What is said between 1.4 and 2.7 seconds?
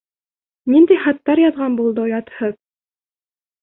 яҙған булды, оятһыҙ!..